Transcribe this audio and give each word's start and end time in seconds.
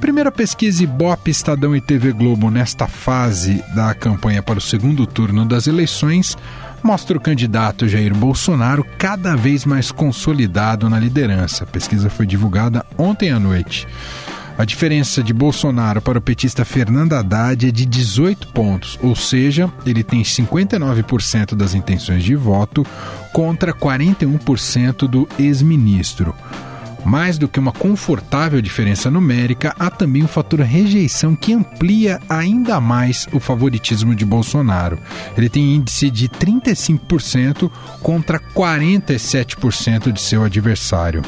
Primeira 0.00 0.32
pesquisa 0.32 0.82
Ibope, 0.82 1.30
Estadão 1.30 1.76
e 1.76 1.80
TV 1.80 2.10
Globo 2.12 2.50
nesta 2.50 2.88
fase 2.88 3.62
da 3.74 3.94
campanha 3.94 4.42
para 4.42 4.58
o 4.58 4.62
segundo 4.62 5.06
turno 5.06 5.44
das 5.44 5.66
eleições 5.66 6.38
mostra 6.82 7.18
o 7.18 7.20
candidato 7.20 7.86
Jair 7.86 8.14
Bolsonaro 8.14 8.82
cada 8.96 9.36
vez 9.36 9.66
mais 9.66 9.92
consolidado 9.92 10.88
na 10.88 10.98
liderança. 10.98 11.64
A 11.64 11.66
pesquisa 11.66 12.08
foi 12.08 12.26
divulgada 12.26 12.84
ontem 12.96 13.30
à 13.30 13.38
noite. 13.38 13.86
A 14.56 14.64
diferença 14.64 15.22
de 15.22 15.34
Bolsonaro 15.34 16.00
para 16.00 16.18
o 16.18 16.22
petista 16.22 16.64
Fernando 16.64 17.12
Haddad 17.12 17.68
é 17.68 17.70
de 17.70 17.84
18 17.84 18.48
pontos, 18.48 18.98
ou 19.02 19.14
seja, 19.14 19.70
ele 19.84 20.02
tem 20.02 20.22
59% 20.22 21.54
das 21.54 21.74
intenções 21.74 22.24
de 22.24 22.34
voto 22.34 22.86
contra 23.34 23.74
41% 23.74 25.06
do 25.06 25.28
ex-ministro. 25.38 26.34
Mais 27.04 27.38
do 27.38 27.48
que 27.48 27.58
uma 27.58 27.72
confortável 27.72 28.60
diferença 28.60 29.10
numérica, 29.10 29.74
há 29.78 29.90
também 29.90 30.22
o 30.22 30.28
fator 30.28 30.60
rejeição 30.60 31.34
que 31.34 31.52
amplia 31.52 32.20
ainda 32.28 32.80
mais 32.80 33.26
o 33.32 33.40
favoritismo 33.40 34.14
de 34.14 34.24
Bolsonaro. 34.24 34.98
Ele 35.36 35.48
tem 35.48 35.74
índice 35.74 36.10
de 36.10 36.28
35% 36.28 37.70
contra 38.02 38.38
47% 38.38 40.12
de 40.12 40.20
seu 40.20 40.44
adversário. 40.44 41.22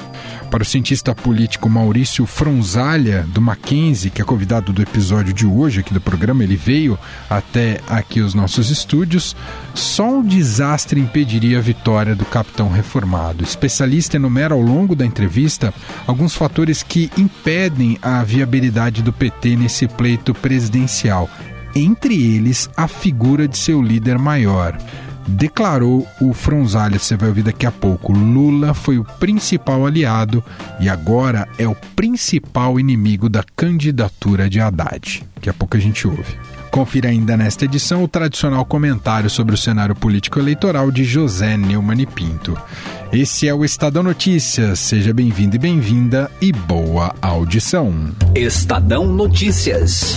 Para 0.52 0.64
o 0.64 0.66
cientista 0.66 1.14
político 1.14 1.66
Maurício 1.66 2.26
Fronzalha, 2.26 3.26
do 3.26 3.40
Mackenzie, 3.40 4.10
que 4.10 4.20
é 4.20 4.24
convidado 4.24 4.70
do 4.70 4.82
episódio 4.82 5.32
de 5.32 5.46
hoje 5.46 5.80
aqui 5.80 5.94
do 5.94 6.00
programa, 6.00 6.44
ele 6.44 6.56
veio 6.56 6.98
até 7.30 7.80
aqui 7.88 8.20
os 8.20 8.34
nossos 8.34 8.68
estúdios, 8.68 9.34
só 9.72 10.18
um 10.18 10.22
desastre 10.22 11.00
impediria 11.00 11.56
a 11.56 11.62
vitória 11.62 12.14
do 12.14 12.26
capitão 12.26 12.68
reformado. 12.68 13.42
O 13.42 13.46
especialista 13.48 14.16
enumera 14.16 14.52
ao 14.52 14.60
longo 14.60 14.94
da 14.94 15.06
entrevista 15.06 15.72
alguns 16.06 16.34
fatores 16.34 16.82
que 16.82 17.10
impedem 17.16 17.98
a 18.02 18.22
viabilidade 18.22 19.02
do 19.02 19.10
PT 19.10 19.56
nesse 19.56 19.88
pleito 19.88 20.34
presidencial, 20.34 21.30
entre 21.74 22.14
eles 22.14 22.68
a 22.76 22.86
figura 22.86 23.48
de 23.48 23.56
seu 23.56 23.80
líder 23.80 24.18
maior 24.18 24.76
declarou 25.26 26.06
o 26.20 26.32
Fronzalha, 26.32 26.98
você 26.98 27.16
vai 27.16 27.28
ouvir 27.28 27.42
daqui 27.42 27.66
a 27.66 27.72
pouco. 27.72 28.12
Lula 28.12 28.74
foi 28.74 28.98
o 28.98 29.04
principal 29.04 29.86
aliado 29.86 30.42
e 30.80 30.88
agora 30.88 31.48
é 31.58 31.66
o 31.66 31.76
principal 31.96 32.78
inimigo 32.78 33.28
da 33.28 33.44
candidatura 33.56 34.48
de 34.48 34.60
Haddad. 34.60 35.22
Daqui 35.34 35.50
a 35.50 35.54
pouco 35.54 35.76
a 35.76 35.80
gente 35.80 36.06
ouve. 36.06 36.36
Confira 36.72 37.10
ainda 37.10 37.36
nesta 37.36 37.66
edição 37.66 38.02
o 38.02 38.08
tradicional 38.08 38.64
comentário 38.64 39.28
sobre 39.28 39.54
o 39.54 39.58
cenário 39.58 39.94
político 39.94 40.38
eleitoral 40.38 40.90
de 40.90 41.04
José 41.04 41.54
Neumann 41.54 42.06
Pinto. 42.06 42.56
Esse 43.12 43.46
é 43.46 43.52
o 43.52 43.62
Estadão 43.62 44.02
Notícias. 44.02 44.78
Seja 44.78 45.12
bem-vindo 45.12 45.54
e 45.54 45.58
bem-vinda 45.58 46.30
e 46.40 46.50
boa 46.50 47.14
audição. 47.20 47.92
Estadão 48.34 49.06
Notícias. 49.06 50.16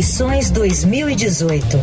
Eleições 0.00 0.50
2018. 0.50 1.76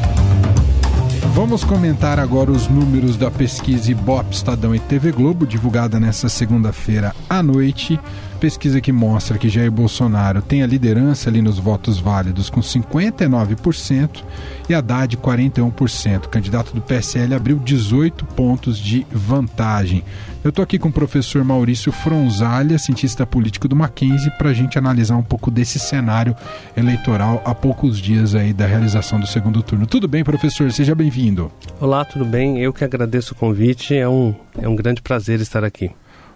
Vamos 1.36 1.64
comentar 1.64 2.20
agora 2.20 2.50
os 2.50 2.68
números 2.68 3.16
da 3.16 3.30
pesquisa 3.30 3.92
Ibope 3.92 4.34
Estadão 4.34 4.74
e 4.74 4.80
TV 4.80 5.12
Globo, 5.12 5.46
divulgada 5.46 6.00
nesta 6.00 6.28
segunda-feira 6.28 7.16
à 7.30 7.44
noite. 7.44 8.00
Pesquisa 8.40 8.80
que 8.80 8.92
mostra 8.92 9.36
que 9.36 9.50
Jair 9.50 9.72
Bolsonaro 9.72 10.44
tem 10.44 10.62
a 10.62 10.68
liderança 10.68 11.28
ali 11.28 11.42
nos 11.42 11.58
votos 11.58 12.00
válidos 12.00 12.52
com 12.52 12.62
59% 12.62 14.24
e 14.70 14.76
Haddad 14.76 15.18
41%. 15.18 16.26
O 16.26 16.30
candidato 16.30 16.72
do 16.72 16.80
PSL 16.80 17.34
abriu 17.34 17.58
18 17.58 18.26
pontos 18.26 18.78
de 18.78 19.08
vantagem. 19.12 20.04
Eu 20.44 20.50
estou 20.50 20.62
aqui 20.62 20.78
com 20.78 20.90
o 20.90 20.94
professor 20.94 21.44
Maurício 21.44 21.92
Fronzalha, 21.92 22.78
cientista 22.78 23.26
político 23.26 23.68
do 23.68 23.76
Mackenzie, 23.76 24.30
para 24.38 24.50
a 24.50 24.54
gente 24.54 24.78
analisar 24.78 25.16
um 25.16 25.24
pouco 25.24 25.50
desse 25.50 25.80
cenário 25.80 26.36
eleitoral 26.76 27.42
a 27.44 27.56
poucos 27.56 27.98
dias 27.98 28.36
aí 28.36 28.54
da 28.54 28.68
realização 28.68 29.20
do 29.20 29.26
segundo 29.26 29.64
turno. 29.64 29.88
Tudo 29.88 30.08
bem, 30.08 30.24
professor? 30.24 30.72
Seja 30.72 30.94
bem-vindo. 30.94 31.52
Olá, 31.82 32.06
tudo 32.06 32.24
bem? 32.24 32.60
Eu 32.60 32.72
que 32.72 32.84
agradeço 32.84 33.34
o 33.34 33.36
convite. 33.36 33.96
É 33.96 34.08
um, 34.08 34.36
é 34.62 34.70
um 34.70 34.76
grande 34.76 35.02
prazer 35.02 35.42
estar 35.42 35.64
aqui. 35.64 35.92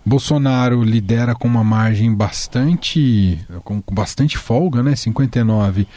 Bolsonaro 0.06 0.84
lidera 0.84 1.36
com 1.36 1.48
uma 1.48 1.64
margem 1.64 2.14
bastante 2.14 3.40
com, 3.64 3.84
bastante 3.92 4.38
folga, 4.38 4.82
né? 4.82 4.96
59 4.96 5.88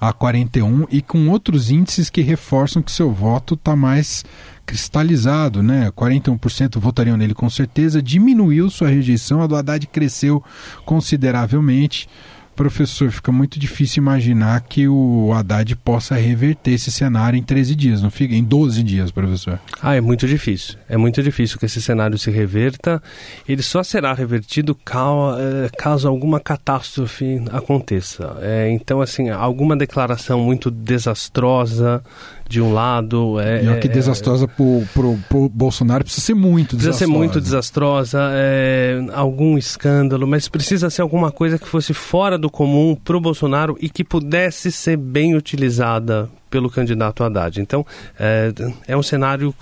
a 0.00 0.12
41 0.12 0.86
e 0.90 1.00
com 1.00 1.28
outros 1.28 1.70
índices 1.70 2.10
que 2.10 2.20
reforçam 2.20 2.82
que 2.82 2.92
seu 2.92 3.10
voto 3.10 3.54
está 3.54 3.74
mais 3.74 4.24
cristalizado, 4.66 5.62
né? 5.62 5.90
41% 5.92 6.78
votariam 6.78 7.16
nele 7.16 7.34
com 7.34 7.48
certeza, 7.48 8.02
diminuiu 8.02 8.68
sua 8.68 8.88
rejeição, 8.88 9.40
a 9.40 9.46
do 9.46 9.56
Haddad 9.56 9.86
cresceu 9.86 10.42
consideravelmente 10.84 12.08
professor, 12.54 13.10
fica 13.10 13.32
muito 13.32 13.58
difícil 13.58 14.02
imaginar 14.02 14.60
que 14.62 14.88
o 14.88 15.32
Haddad 15.32 15.74
possa 15.76 16.14
reverter 16.14 16.72
esse 16.72 16.90
cenário 16.90 17.36
em 17.36 17.42
13 17.42 17.74
dias, 17.74 18.02
não 18.02 18.10
fica? 18.10 18.34
Em 18.34 18.42
12 18.42 18.82
dias, 18.82 19.10
professor. 19.10 19.58
Ah, 19.82 19.94
é 19.94 20.00
muito 20.00 20.26
difícil. 20.26 20.76
É 20.88 20.96
muito 20.96 21.22
difícil 21.22 21.58
que 21.58 21.66
esse 21.66 21.80
cenário 21.82 22.18
se 22.18 22.30
reverta. 22.30 23.02
Ele 23.48 23.62
só 23.62 23.82
será 23.82 24.12
revertido 24.12 24.76
eh, 24.76 25.70
caso 25.76 26.08
alguma 26.08 26.40
catástrofe 26.40 27.42
aconteça. 27.52 28.36
É, 28.40 28.70
então, 28.70 29.00
assim, 29.00 29.30
alguma 29.30 29.76
declaração 29.76 30.40
muito 30.40 30.70
desastrosa 30.70 32.02
de 32.48 32.60
um 32.60 32.72
lado. 32.72 33.40
É, 33.40 33.64
e 33.64 33.80
que 33.80 33.88
é, 33.88 33.90
desastrosa 33.90 34.46
pro, 34.46 34.82
pro, 34.92 35.18
pro, 35.28 35.48
Bolsonaro 35.48 36.04
precisa 36.04 36.26
ser 36.26 36.34
muito 36.34 36.76
precisa 36.76 36.90
desastrosa. 36.90 36.98
Precisa 36.98 37.12
ser 37.12 37.18
muito 37.18 37.40
desastrosa, 37.40 38.18
é, 38.32 39.00
algum 39.12 39.58
escândalo, 39.58 40.26
mas 40.26 40.48
precisa 40.48 40.90
ser 40.90 41.02
alguma 41.02 41.32
coisa 41.32 41.58
que 41.58 41.66
fosse 41.66 41.94
fora 41.94 42.38
do 42.38 42.43
comum 42.50 42.94
pro 42.94 43.20
Bolsonaro 43.20 43.76
e 43.80 43.88
que 43.88 44.04
pudesse 44.04 44.70
ser 44.70 44.96
bem 44.96 45.34
utilizada 45.34 46.30
pelo 46.50 46.70
candidato 46.70 47.24
Haddad. 47.24 47.60
Então, 47.60 47.84
é, 48.18 48.52
é 48.86 48.96
um 48.96 49.02
cenário 49.02 49.54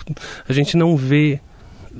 a 0.49 0.53
gente 0.53 0.77
não 0.77 0.97
vê 0.97 1.41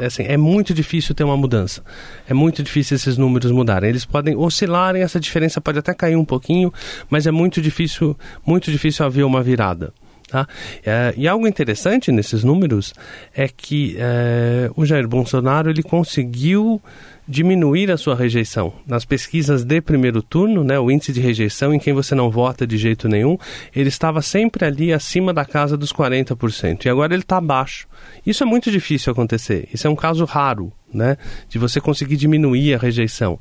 assim, 0.01 0.23
é 0.23 0.37
muito 0.37 0.73
difícil 0.73 1.15
ter 1.15 1.25
uma 1.25 1.37
mudança. 1.37 1.83
É 2.29 2.35
muito 2.35 2.63
difícil 2.63 2.97
esses 2.97 3.17
números 3.17 3.51
mudarem. 3.51 3.91
Eles 3.91 4.05
podem 4.05 4.37
oscilarem, 4.37 5.03
essa 5.03 5.21
diferença 5.21 5.61
pode 5.61 5.79
até 5.79 5.93
cair 5.93 6.17
um 6.17 6.25
pouquinho, 6.25 6.73
mas 7.11 7.27
é 7.27 7.31
muito 7.31 7.61
difícil, 7.61 8.17
muito 8.45 8.71
difícil 8.71 9.05
haver 9.05 9.25
uma 9.25 9.43
virada. 9.43 9.93
Tá? 10.33 10.49
É, 10.83 11.13
e 11.15 11.29
algo 11.29 11.47
interessante 11.47 12.11
nesses 12.11 12.43
números 12.43 12.95
é 13.35 13.47
que 13.47 13.97
é, 13.99 14.71
o 14.75 14.87
Jair 14.87 15.07
Bolsonaro 15.07 15.69
ele 15.69 15.83
conseguiu 15.83 16.81
diminuir 17.29 17.91
a 17.91 17.99
sua 17.99 18.15
rejeição. 18.15 18.73
Nas 18.87 19.05
pesquisas 19.05 19.63
de 19.63 19.83
primeiro 19.83 20.23
turno, 20.23 20.65
né, 20.65 20.79
o 20.79 20.91
índice 20.91 21.13
de 21.13 21.21
rejeição 21.21 21.75
em 21.75 21.79
quem 21.79 21.93
você 21.93 22.15
não 22.15 22.31
vota 22.31 22.67
de 22.67 22.79
jeito 22.79 23.11
nenhum, 23.11 23.37
ele 23.77 23.91
estava 23.91 24.23
sempre 24.23 24.65
ali 24.65 24.91
acima 24.91 25.35
da 25.35 25.45
casa 25.45 25.77
dos 25.77 25.93
40%. 25.93 26.87
E 26.87 26.89
agora 26.89 27.13
ele 27.13 27.23
está 27.23 27.37
abaixo. 27.37 27.87
Isso 28.25 28.43
é 28.43 28.47
muito 28.47 28.71
difícil 28.71 29.13
acontecer. 29.13 29.69
Isso 29.71 29.87
é 29.87 29.91
um 29.91 29.95
caso 29.95 30.25
raro 30.25 30.73
né? 30.93 31.17
De 31.49 31.59
você 31.59 31.81
conseguir 31.81 32.17
diminuir 32.17 32.75
a 32.75 32.79
rejeição. 32.79 33.39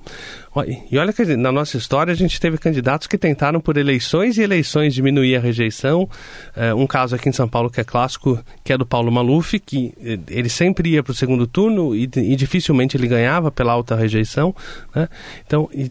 E 0.90 0.98
olha 0.98 1.14
que 1.14 1.24
na 1.38 1.52
nossa 1.52 1.78
história 1.78 2.12
a 2.12 2.16
gente 2.16 2.40
teve 2.40 2.58
candidatos 2.58 3.08
que 3.08 3.18
tentaram 3.18 3.62
por 3.62 3.78
eleições 3.78 4.38
e 4.38 4.42
eleições 4.42 4.94
diminuir 4.94 5.38
a 5.38 5.40
rejeição. 5.40 6.10
É, 6.56 6.74
um 6.74 6.86
caso 6.86 7.16
aqui 7.16 7.30
em 7.30 7.32
São 7.32 7.48
Paulo 7.48 7.70
que 7.70 7.80
é 7.80 7.84
clássico, 7.84 8.38
que 8.64 8.74
é 8.74 8.78
do 8.78 8.86
Paulo 8.86 9.12
Maluf, 9.12 9.58
que 9.60 9.94
eh, 10.04 10.20
ele 10.28 10.50
sempre 10.50 10.90
ia 10.90 11.02
para 11.02 11.12
o 11.12 11.16
segundo 11.16 11.48
turno 11.48 11.96
e, 11.96 12.04
e, 12.04 12.36
dificilmente 12.36 12.98
ele 12.98 13.08
ganhava 13.08 13.50
pela 13.50 13.72
alta 13.72 13.96
rejeição. 13.96 14.54
Né? 14.94 15.08
Então, 15.46 15.70
e, 15.74 15.84
uh, 15.84 15.88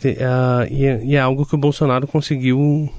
e, 0.70 0.84
é, 0.84 1.00
e 1.04 1.16
é 1.16 1.20
algo 1.20 1.46
que 1.46 1.54
o 1.54 1.58
Bolsonaro 1.58 2.06
conseguiu 2.06 2.90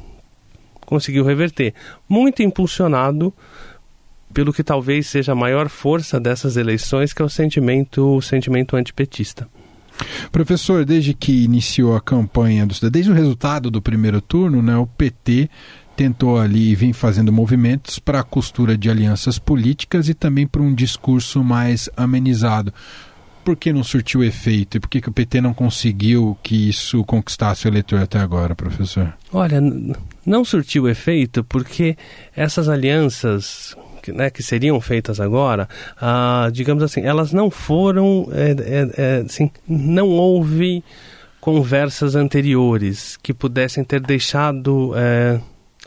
conseguiu 0.92 1.24
reverter. 1.24 1.74
Muito 2.10 2.44
impulsionado 2.44 3.34
pelo 4.34 4.54
que 4.54 4.64
talvez 4.64 5.08
seja 5.08 5.32
a 5.32 5.36
maior 5.36 5.70
força 5.70 6.20
dessas 6.20 6.58
eleições, 6.58 7.14
que 7.14 7.22
é 7.22 7.26
o 7.26 7.30
sentimento, 7.30 8.18
o 8.18 8.22
sentimento 8.22 8.76
antipetista. 8.76 9.48
Professor, 10.32 10.86
desde 10.86 11.14
que 11.14 11.44
iniciou 11.44 11.96
a 11.96 12.02
campanha, 12.02 12.66
do, 12.66 12.90
desde 12.90 13.12
o 13.12 13.14
resultado 13.14 13.70
do 13.70 13.82
primeiro 13.82 14.22
turno, 14.22 14.62
né, 14.62 14.76
o 14.76 14.88
PT 14.88 15.50
tentou 15.96 16.40
ali 16.40 16.72
e 16.72 16.76
vem 16.76 16.94
fazendo 16.94 17.32
movimentos 17.32 18.00
para 18.00 18.22
a 18.22 18.24
costura 18.24 18.78
de 18.78 18.90
alianças 18.90 19.38
políticas 19.38 20.10
e 20.10 20.14
também 20.14 20.48
para 20.48 20.62
um 20.62 20.74
discurso 20.74 21.44
mais 21.44 21.90
amenizado. 21.96 22.74
Por 23.44 23.56
que 23.56 23.74
não 23.74 23.84
surtiu 23.84 24.24
efeito? 24.24 24.78
E 24.78 24.80
por 24.80 24.88
que, 24.88 25.02
que 25.02 25.10
o 25.10 25.12
PT 25.12 25.42
não 25.42 25.54
conseguiu 25.54 26.38
que 26.44 26.70
isso 26.70 27.04
conquistasse 27.04 27.68
o 27.68 27.70
eleitor 27.70 28.00
até 28.00 28.20
agora, 28.20 28.56
professor? 28.56 29.14
Olha, 29.34 29.60
não 30.26 30.46
surtiu 30.46 30.88
efeito 30.88 31.44
porque 31.44 31.98
essas 32.36 32.70
alianças 32.70 33.76
que, 34.02 34.12
né, 34.12 34.30
que 34.30 34.42
seriam 34.42 34.80
feitas 34.82 35.20
agora, 35.20 35.70
ah, 36.00 36.50
digamos 36.52 36.84
assim, 36.84 37.02
elas 37.02 37.32
não 37.32 37.50
foram, 37.50 38.28
é, 38.32 38.52
é, 38.52 38.90
é, 38.98 39.24
assim, 39.26 39.52
não 39.68 40.10
houve 40.10 40.84
conversas 41.40 42.16
anteriores 42.16 43.18
que 43.18 43.34
pudessem 43.34 43.84
ter 43.84 44.00
deixado 44.00 44.94
é, 44.96 45.40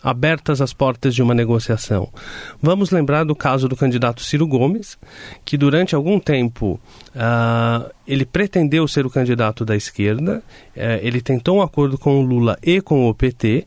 abertas 0.05 0.61
as 0.61 0.75
portas 0.75 1.15
de 1.15 1.23
uma 1.23 1.33
negociação. 1.33 2.13
Vamos 2.61 2.91
lembrar 2.91 3.25
do 3.25 3.35
caso 3.35 3.67
do 3.67 3.75
candidato 3.75 4.23
Ciro 4.23 4.47
Gomes, 4.47 4.99
que 5.47 5.57
durante 5.57 5.95
algum 5.95 6.21
tempo 6.21 6.79
uh, 7.15 7.91
ele 8.07 8.27
pretendeu 8.27 8.87
ser 8.87 9.07
o 9.07 9.11
candidato 9.11 9.65
da 9.65 9.75
esquerda, 9.75 10.43
uh, 10.77 10.81
ele 11.01 11.23
tentou 11.23 11.57
um 11.57 11.63
acordo 11.63 11.97
com 11.97 12.21
o 12.21 12.23
Lula 12.23 12.59
e 12.63 12.83
com 12.83 13.09
o 13.09 13.15
PT, 13.15 13.65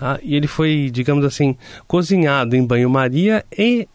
ah, 0.00 0.18
e 0.22 0.34
ele 0.34 0.46
foi, 0.46 0.90
digamos 0.92 1.24
assim, 1.24 1.56
cozinhado 1.86 2.56
em 2.56 2.64
banho-maria 2.64 3.44
e, 3.56 3.88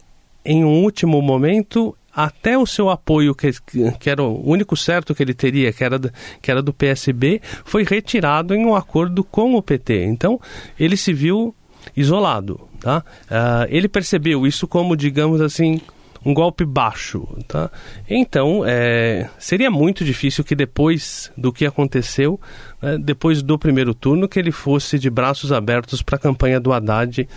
em 0.43 0.63
um 0.63 0.83
último 0.83 1.21
momento, 1.21 1.95
até 2.13 2.57
o 2.57 2.65
seu 2.65 2.89
apoio, 2.89 3.35
que, 3.35 3.51
que 3.99 4.09
era 4.09 4.23
o 4.23 4.49
único 4.49 4.75
certo 4.75 5.13
que 5.13 5.23
ele 5.23 5.33
teria, 5.33 5.71
que 5.71 5.83
era, 5.83 5.99
que 6.41 6.51
era 6.51 6.61
do 6.61 6.73
PSB, 6.73 7.41
foi 7.63 7.83
retirado 7.83 8.53
em 8.53 8.65
um 8.65 8.75
acordo 8.75 9.23
com 9.23 9.55
o 9.55 9.61
PT. 9.61 10.05
Então, 10.05 10.39
ele 10.79 10.97
se 10.97 11.13
viu 11.13 11.55
isolado. 11.95 12.67
Tá? 12.79 13.03
Uh, 13.25 13.67
ele 13.69 13.87
percebeu 13.87 14.47
isso 14.47 14.67
como, 14.67 14.95
digamos 14.95 15.41
assim, 15.41 15.81
um 16.25 16.33
golpe 16.33 16.65
baixo. 16.65 17.27
Tá? 17.47 17.69
Então, 18.09 18.63
é, 18.65 19.29
seria 19.37 19.71
muito 19.71 20.03
difícil 20.03 20.43
que 20.43 20.55
depois 20.55 21.31
do 21.37 21.51
que 21.51 21.65
aconteceu, 21.65 22.39
né, 22.81 22.97
depois 22.97 23.41
do 23.41 23.57
primeiro 23.57 23.93
turno, 23.93 24.27
que 24.27 24.39
ele 24.39 24.51
fosse 24.51 24.99
de 24.99 25.09
braços 25.09 25.51
abertos 25.51 26.01
para 26.01 26.15
a 26.15 26.19
campanha 26.19 26.59
do 26.59 26.73
Haddad, 26.73 27.27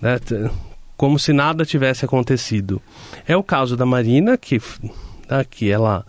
né, 0.00 0.18
como 0.96 1.18
se 1.18 1.32
nada 1.32 1.64
tivesse 1.64 2.04
acontecido. 2.04 2.80
É 3.26 3.36
o 3.36 3.42
caso 3.42 3.76
da 3.76 3.86
Marina, 3.86 4.36
que, 4.36 4.60
tá, 5.26 5.44
que 5.44 5.70
ela 5.70 6.04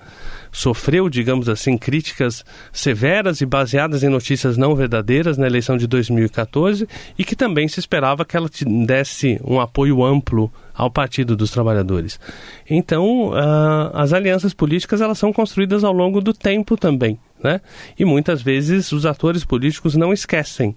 sofreu, 0.57 1.07
digamos 1.07 1.47
assim, 1.47 1.77
críticas 1.77 2.43
severas 2.73 3.41
e 3.41 3.45
baseadas 3.45 4.01
em 4.01 4.09
notícias 4.09 4.57
não 4.57 4.75
verdadeiras 4.75 5.37
na 5.37 5.45
eleição 5.45 5.77
de 5.77 5.85
2014 5.85 6.87
e 7.15 7.23
que 7.23 7.35
também 7.35 7.67
se 7.67 7.79
esperava 7.79 8.25
que 8.25 8.35
ela 8.35 8.49
desse 8.65 9.39
um 9.45 9.59
apoio 9.59 10.03
amplo 10.03 10.51
ao 10.73 10.89
Partido 10.89 11.35
dos 11.35 11.51
Trabalhadores. 11.51 12.19
Então, 12.67 13.29
uh, 13.29 13.91
as 13.93 14.13
alianças 14.13 14.51
políticas 14.51 14.99
elas 14.99 15.19
são 15.19 15.31
construídas 15.31 15.83
ao 15.83 15.93
longo 15.93 16.19
do 16.21 16.33
tempo 16.33 16.75
também, 16.75 17.19
né? 17.43 17.61
E 17.97 18.03
muitas 18.03 18.41
vezes 18.41 18.91
os 18.91 19.05
atores 19.05 19.45
políticos 19.45 19.95
não 19.95 20.11
esquecem, 20.11 20.75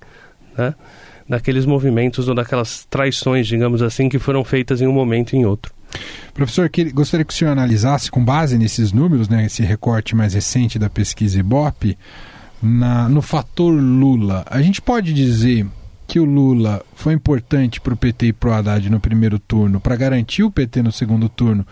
né? 0.59 0.75
Daqueles 1.27 1.65
movimentos 1.65 2.29
ou 2.29 2.35
daquelas 2.35 2.85
traições, 2.85 3.47
digamos 3.47 3.81
assim, 3.81 4.11
que 4.11 4.19
foram 4.19 4.45
feitas 4.45 4.83
em 4.83 4.87
um 4.87 4.93
momento 4.93 5.33
e 5.33 5.39
em 5.39 5.47
outro. 5.47 5.73
Professor, 6.33 6.71
gostaria 6.93 7.25
que 7.25 7.33
o 7.33 7.37
senhor 7.37 7.51
analisasse, 7.51 8.11
com 8.11 8.25
base 8.25 8.57
nesses 8.57 8.93
números, 8.93 9.29
né, 9.29 9.47
esse 9.47 9.63
recorte 9.63 10.15
mais 10.15 10.35
recente 10.35 10.79
da 10.79 10.89
pesquisa 10.89 11.39
Ibope, 11.39 11.99
na, 12.63 13.09
no 13.09 13.23
fator 13.23 13.73
Lula. 13.73 14.45
A 14.49 14.63
gente 14.63 14.81
pode 14.81 15.13
dizer 15.13 15.67
que 16.07 16.19
o 16.19 16.25
Lula 16.25 16.85
foi 16.95 17.15
importante 17.15 17.81
para 17.81 17.95
o 17.95 17.97
PT 17.97 18.27
e 18.27 18.33
para 18.33 18.51
o 18.51 18.53
Haddad 18.53 18.91
no 18.91 19.01
primeiro 19.01 19.39
turno, 19.39 19.81
para 19.81 19.97
garantir 19.97 20.43
o 20.43 20.51
PT 20.51 20.83
no 20.83 20.93
segundo 20.93 21.29
turno, 21.29 21.67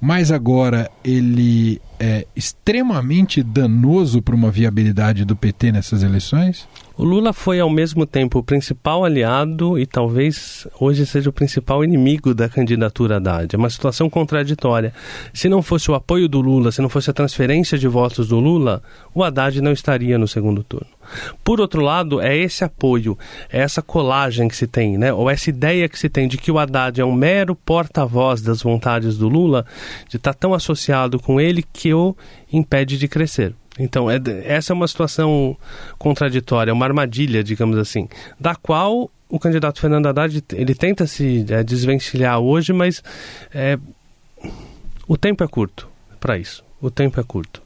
mas 0.00 0.30
agora 0.30 0.90
ele 1.04 1.80
é 2.04 2.26
extremamente 2.34 3.44
danoso 3.44 4.20
para 4.20 4.34
uma 4.34 4.50
viabilidade 4.50 5.24
do 5.24 5.36
PT 5.36 5.70
nessas 5.70 6.02
eleições? 6.02 6.66
O 6.98 7.04
Lula 7.04 7.32
foi 7.32 7.60
ao 7.60 7.70
mesmo 7.70 8.04
tempo 8.04 8.40
o 8.40 8.42
principal 8.42 9.04
aliado 9.04 9.78
e 9.78 9.86
talvez 9.86 10.66
hoje 10.80 11.06
seja 11.06 11.30
o 11.30 11.32
principal 11.32 11.84
inimigo 11.84 12.34
da 12.34 12.48
candidatura 12.48 13.16
Haddad. 13.16 13.54
É 13.54 13.58
uma 13.58 13.70
situação 13.70 14.10
contraditória. 14.10 14.92
Se 15.32 15.48
não 15.48 15.62
fosse 15.62 15.90
o 15.92 15.94
apoio 15.94 16.28
do 16.28 16.40
Lula, 16.40 16.72
se 16.72 16.82
não 16.82 16.88
fosse 16.88 17.08
a 17.08 17.14
transferência 17.14 17.78
de 17.78 17.86
votos 17.86 18.28
do 18.28 18.40
Lula, 18.40 18.82
o 19.14 19.22
Haddad 19.22 19.60
não 19.62 19.72
estaria 19.72 20.18
no 20.18 20.26
segundo 20.26 20.62
turno. 20.64 20.88
Por 21.42 21.60
outro 21.60 21.82
lado, 21.82 22.20
é 22.20 22.36
esse 22.36 22.64
apoio, 22.64 23.18
é 23.50 23.60
essa 23.60 23.82
colagem 23.82 24.48
que 24.48 24.56
se 24.56 24.66
tem, 24.66 24.96
né? 24.96 25.12
ou 25.12 25.28
essa 25.28 25.50
ideia 25.50 25.88
que 25.88 25.98
se 25.98 26.08
tem 26.08 26.28
de 26.28 26.38
que 26.38 26.50
o 26.50 26.58
Haddad 26.58 27.00
é 27.00 27.04
um 27.04 27.12
mero 27.12 27.54
porta-voz 27.54 28.40
das 28.40 28.62
vontades 28.62 29.18
do 29.18 29.28
Lula, 29.28 29.66
de 30.08 30.16
estar 30.16 30.34
tão 30.34 30.54
associado 30.54 31.18
com 31.18 31.40
ele 31.40 31.64
que 31.72 31.91
o 31.94 32.16
impede 32.52 32.98
de 32.98 33.08
crescer. 33.08 33.54
Então, 33.78 34.10
é, 34.10 34.20
essa 34.44 34.72
é 34.72 34.74
uma 34.74 34.86
situação 34.86 35.56
contraditória, 35.98 36.72
uma 36.72 36.84
armadilha, 36.84 37.42
digamos 37.42 37.78
assim, 37.78 38.08
da 38.38 38.54
qual 38.54 39.10
o 39.28 39.38
candidato 39.38 39.80
Fernando 39.80 40.06
Haddad 40.06 40.44
ele 40.52 40.74
tenta 40.74 41.06
se 41.06 41.46
é, 41.48 41.62
desvencilhar 41.62 42.38
hoje, 42.38 42.72
mas 42.72 43.02
é, 43.52 43.78
o 45.08 45.16
tempo 45.16 45.42
é 45.42 45.48
curto 45.48 45.88
para 46.20 46.36
isso. 46.36 46.62
O 46.80 46.90
tempo 46.90 47.18
é 47.18 47.22
curto. 47.22 47.62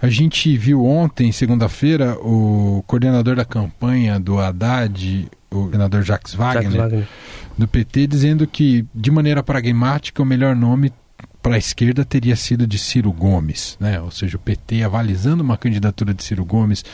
A 0.00 0.08
gente 0.08 0.56
viu 0.56 0.84
ontem, 0.84 1.30
segunda-feira, 1.32 2.18
o 2.18 2.82
coordenador 2.86 3.36
da 3.36 3.44
campanha 3.44 4.18
do 4.18 4.38
Haddad, 4.38 5.28
o 5.50 5.70
senador 5.70 6.02
Jacques 6.02 6.34
Wagner, 6.34 6.64
Jacques 6.64 6.80
Wagner, 6.80 7.08
do 7.56 7.68
PT, 7.68 8.06
dizendo 8.08 8.46
que, 8.46 8.84
de 8.94 9.10
maneira 9.10 9.42
pragmática, 9.42 10.20
o 10.20 10.26
melhor 10.26 10.56
nome 10.56 10.92
para 11.42 11.56
a 11.56 11.58
esquerda 11.58 12.04
teria 12.04 12.36
sido 12.36 12.66
de 12.66 12.78
Ciro 12.78 13.12
Gomes, 13.12 13.76
né? 13.80 14.00
ou 14.00 14.10
seja, 14.10 14.36
o 14.36 14.40
PT 14.40 14.84
avalizando 14.84 15.42
uma 15.42 15.56
candidatura 15.56 16.14
de 16.14 16.22
Ciro 16.22 16.44
Gomes, 16.44 16.84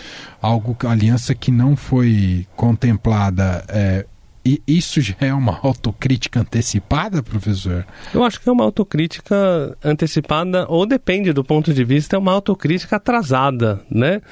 algo, 0.41 0.77
aliança 0.89 1.35
que 1.35 1.50
não 1.50 1.77
foi 1.77 2.47
contemplada 2.57 3.64
é, 3.69 4.07
e 4.49 4.62
isso 4.67 4.99
já 5.02 5.14
é 5.21 5.35
uma 5.35 5.61
autocrítica 5.62 6.40
antecipada, 6.40 7.23
professor? 7.23 7.87
Eu 8.14 8.25
acho 8.25 8.40
que 8.40 8.49
é 8.49 8.52
uma 8.52 8.64
autocrítica 8.64 9.76
antecipada, 9.85 10.64
ou 10.71 10.87
depende 10.87 11.35
do 11.35 11.45
ponto 11.45 11.75
de 11.75 11.85
vista, 11.85 12.17
é 12.17 12.19
uma 12.19 12.33
autocrítica 12.33 12.97
atrasada, 12.97 13.83
né? 13.90 14.23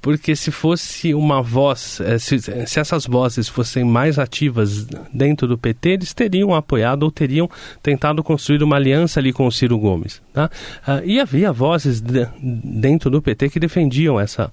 Porque 0.00 0.34
se 0.34 0.50
fosse 0.50 1.12
uma 1.12 1.42
voz, 1.42 2.00
eh, 2.00 2.18
se, 2.18 2.38
se 2.38 2.80
essas 2.80 3.04
vozes 3.04 3.46
fossem 3.46 3.84
mais 3.84 4.18
ativas 4.18 4.86
dentro 5.12 5.46
do 5.46 5.58
PT, 5.58 5.90
eles 5.90 6.14
teriam 6.14 6.54
apoiado 6.54 7.02
ou 7.02 7.10
teriam 7.10 7.50
tentado 7.82 8.22
construir 8.22 8.62
uma 8.62 8.76
aliança 8.76 9.20
ali 9.20 9.34
com 9.34 9.46
o 9.46 9.52
Ciro 9.52 9.78
Gomes. 9.78 10.22
Tá? 10.32 10.48
Ah, 10.86 11.02
e 11.04 11.20
havia 11.20 11.52
vozes 11.52 12.00
de, 12.00 12.26
dentro 12.40 13.10
do 13.10 13.20
PT 13.20 13.50
que 13.50 13.60
defendiam 13.60 14.18
essa 14.18 14.50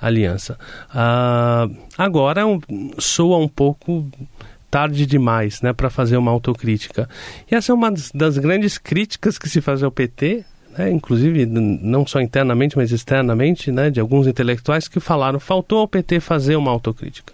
aliança. 0.00 0.58
Ah, 0.90 1.68
agora 1.96 2.42
soa 2.98 3.38
um 3.38 3.48
pouco 3.48 4.06
tarde 4.70 5.06
demais 5.06 5.60
né, 5.62 5.72
para 5.72 5.90
fazer 5.90 6.16
uma 6.16 6.30
autocrítica. 6.30 7.08
E 7.50 7.54
essa 7.54 7.72
é 7.72 7.74
uma 7.74 7.92
das 8.14 8.38
grandes 8.38 8.78
críticas 8.78 9.38
que 9.38 9.48
se 9.48 9.60
faz 9.60 9.82
ao 9.82 9.90
PT, 9.90 10.44
né, 10.76 10.90
inclusive 10.90 11.46
não 11.46 12.06
só 12.06 12.20
internamente, 12.20 12.76
mas 12.76 12.92
externamente, 12.92 13.72
né, 13.72 13.90
de 13.90 14.00
alguns 14.00 14.26
intelectuais 14.26 14.88
que 14.88 15.00
falaram 15.00 15.40
faltou 15.40 15.80
ao 15.80 15.88
PT 15.88 16.20
fazer 16.20 16.56
uma 16.56 16.70
autocrítica. 16.70 17.32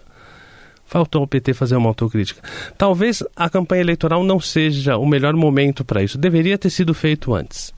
Faltou 0.85 1.21
ao 1.21 1.27
PT 1.27 1.53
fazer 1.53 1.75
uma 1.75 1.89
autocrítica. 1.89 2.41
Talvez 2.77 3.23
a 3.35 3.49
campanha 3.49 3.81
eleitoral 3.81 4.23
não 4.23 4.39
seja 4.39 4.97
o 4.97 5.05
melhor 5.05 5.33
momento 5.33 5.83
para 5.83 6.03
isso. 6.03 6.17
Deveria 6.17 6.59
ter 6.59 6.69
sido 6.69 6.93
feito 6.93 7.33
antes. 7.33 7.73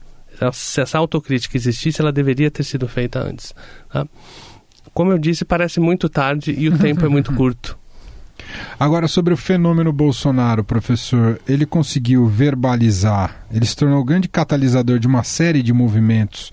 Se 0.52 0.80
essa 0.80 0.98
autocrítica 0.98 1.56
existisse, 1.56 2.00
ela 2.00 2.12
deveria 2.12 2.50
ter 2.50 2.62
sido 2.62 2.86
feita 2.86 3.18
antes. 3.18 3.54
Tá? 3.90 4.06
Como 4.92 5.10
eu 5.10 5.18
disse, 5.18 5.44
parece 5.44 5.80
muito 5.80 6.08
tarde 6.08 6.54
e 6.56 6.68
o 6.68 6.78
tempo 6.78 7.04
é 7.04 7.08
muito 7.08 7.32
curto. 7.34 7.77
Agora, 8.78 9.08
sobre 9.08 9.34
o 9.34 9.36
fenômeno 9.36 9.92
Bolsonaro, 9.92 10.64
professor, 10.64 11.40
ele 11.48 11.66
conseguiu 11.66 12.26
verbalizar, 12.26 13.44
ele 13.52 13.66
se 13.66 13.76
tornou 13.76 14.00
o 14.00 14.04
grande 14.04 14.28
catalisador 14.28 14.98
de 14.98 15.06
uma 15.06 15.22
série 15.22 15.62
de 15.62 15.72
movimentos 15.72 16.52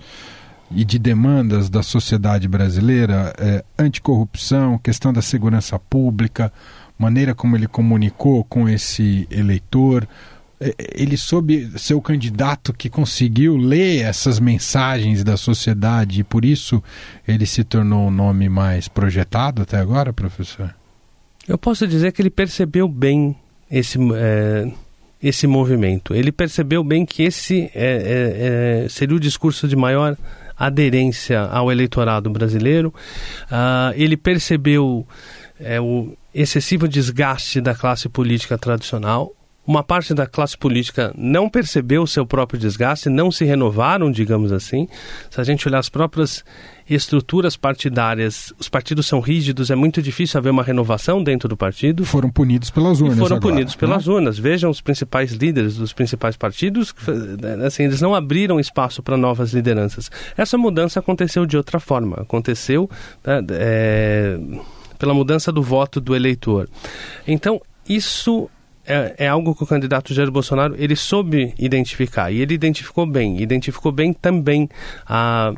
e 0.70 0.84
de 0.84 0.98
demandas 0.98 1.70
da 1.70 1.82
sociedade 1.82 2.48
brasileira, 2.48 3.32
é, 3.38 3.64
anticorrupção, 3.78 4.78
questão 4.78 5.12
da 5.12 5.22
segurança 5.22 5.78
pública, 5.78 6.52
maneira 6.98 7.34
como 7.34 7.56
ele 7.56 7.68
comunicou 7.68 8.42
com 8.44 8.68
esse 8.68 9.28
eleitor, 9.30 10.08
é, 10.58 10.74
ele 10.94 11.16
soube 11.16 11.70
ser 11.78 11.94
o 11.94 12.00
candidato 12.00 12.72
que 12.72 12.88
conseguiu 12.88 13.56
ler 13.56 14.02
essas 14.02 14.40
mensagens 14.40 15.22
da 15.22 15.36
sociedade 15.36 16.20
e 16.20 16.24
por 16.24 16.44
isso 16.44 16.82
ele 17.28 17.46
se 17.46 17.62
tornou 17.62 18.08
um 18.08 18.10
nome 18.10 18.48
mais 18.48 18.88
projetado 18.88 19.62
até 19.62 19.78
agora, 19.78 20.12
professor? 20.12 20.74
Eu 21.48 21.56
posso 21.56 21.86
dizer 21.86 22.12
que 22.12 22.20
ele 22.20 22.30
percebeu 22.30 22.88
bem 22.88 23.36
esse, 23.70 23.98
é, 24.14 24.70
esse 25.22 25.46
movimento. 25.46 26.14
Ele 26.14 26.32
percebeu 26.32 26.82
bem 26.82 27.06
que 27.06 27.22
esse 27.22 27.70
é, 27.74 28.82
é, 28.84 28.84
é 28.84 28.88
seria 28.88 29.16
o 29.16 29.20
discurso 29.20 29.68
de 29.68 29.76
maior 29.76 30.16
aderência 30.56 31.42
ao 31.42 31.70
eleitorado 31.70 32.30
brasileiro. 32.30 32.92
Uh, 33.44 33.92
ele 33.94 34.16
percebeu 34.16 35.06
é, 35.60 35.80
o 35.80 36.16
excessivo 36.34 36.88
desgaste 36.88 37.60
da 37.60 37.74
classe 37.74 38.08
política 38.08 38.56
tradicional. 38.56 39.32
Uma 39.66 39.82
parte 39.82 40.14
da 40.14 40.26
classe 40.26 40.56
política 40.56 41.12
não 41.16 41.48
percebeu 41.48 42.02
o 42.02 42.06
seu 42.06 42.24
próprio 42.24 42.58
desgaste, 42.58 43.08
não 43.08 43.32
se 43.32 43.44
renovaram, 43.44 44.10
digamos 44.10 44.52
assim. 44.52 44.88
Se 45.30 45.40
a 45.40 45.44
gente 45.44 45.66
olhar 45.66 45.78
as 45.78 45.88
próprias 45.88 46.44
estruturas 46.88 47.56
partidárias, 47.56 48.52
os 48.58 48.68
partidos 48.68 49.06
são 49.06 49.18
rígidos, 49.18 49.70
é 49.70 49.74
muito 49.74 50.00
difícil 50.00 50.38
haver 50.38 50.50
uma 50.50 50.62
renovação 50.62 51.22
dentro 51.22 51.48
do 51.48 51.56
partido. 51.56 52.04
Foram 52.04 52.30
punidos 52.30 52.70
pelas 52.70 53.00
urnas. 53.00 53.16
E 53.16 53.20
foram 53.20 53.36
agora, 53.36 53.52
punidos 53.52 53.74
pelas 53.74 54.06
né? 54.06 54.12
urnas. 54.14 54.38
Vejam 54.38 54.70
os 54.70 54.80
principais 54.80 55.32
líderes 55.32 55.76
dos 55.76 55.92
principais 55.92 56.36
partidos, 56.36 56.94
assim, 57.66 57.84
eles 57.84 58.00
não 58.00 58.14
abriram 58.14 58.60
espaço 58.60 59.02
para 59.02 59.16
novas 59.16 59.52
lideranças. 59.52 60.10
Essa 60.36 60.56
mudança 60.56 61.00
aconteceu 61.00 61.44
de 61.44 61.56
outra 61.56 61.80
forma. 61.80 62.18
Aconteceu 62.20 62.88
né, 63.24 63.44
é, 63.50 64.38
pela 64.96 65.12
mudança 65.12 65.50
do 65.50 65.62
voto 65.62 66.00
do 66.00 66.14
eleitor. 66.14 66.68
Então, 67.26 67.60
isso 67.88 68.48
é, 68.86 69.14
é, 69.18 69.28
algo 69.28 69.54
que 69.54 69.62
o 69.62 69.66
candidato 69.66 70.14
Jair 70.14 70.30
Bolsonaro 70.30 70.74
ele 70.78 70.96
soube 70.96 71.54
identificar 71.58 72.30
e 72.30 72.40
ele 72.40 72.54
identificou 72.54 73.06
bem, 73.06 73.40
identificou 73.40 73.92
bem 73.92 74.12
também 74.12 74.68
a 75.06 75.52